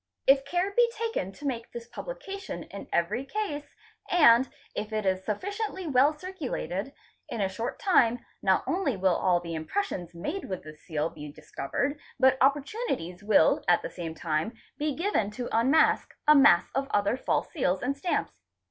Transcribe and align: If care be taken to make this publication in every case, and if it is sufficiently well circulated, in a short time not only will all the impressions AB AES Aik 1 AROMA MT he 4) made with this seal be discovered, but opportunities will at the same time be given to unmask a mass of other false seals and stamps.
If 0.25 0.45
care 0.45 0.71
be 0.71 0.91
taken 0.97 1.31
to 1.33 1.45
make 1.45 1.71
this 1.71 1.85
publication 1.87 2.63
in 2.63 2.87
every 2.91 3.23
case, 3.23 3.75
and 4.09 4.49
if 4.73 4.91
it 4.91 5.05
is 5.05 5.23
sufficiently 5.23 5.85
well 5.85 6.11
circulated, 6.11 6.91
in 7.29 7.39
a 7.39 7.47
short 7.47 7.77
time 7.77 8.25
not 8.41 8.63
only 8.65 8.97
will 8.97 9.15
all 9.15 9.39
the 9.39 9.53
impressions 9.53 10.09
AB 10.09 10.09
AES 10.09 10.09
Aik 10.09 10.13
1 10.15 10.25
AROMA 10.25 10.25
MT 10.25 10.33
he 10.33 10.47
4) 10.47 10.49
made 10.49 10.49
with 10.49 10.63
this 10.73 10.81
seal 10.81 11.09
be 11.11 11.31
discovered, 11.31 11.99
but 12.19 12.37
opportunities 12.41 13.23
will 13.23 13.63
at 13.67 13.83
the 13.83 13.91
same 13.91 14.15
time 14.15 14.53
be 14.79 14.95
given 14.95 15.29
to 15.29 15.47
unmask 15.55 16.15
a 16.27 16.33
mass 16.33 16.65
of 16.73 16.87
other 16.89 17.15
false 17.15 17.51
seals 17.51 17.83
and 17.83 17.95
stamps. 17.95 18.41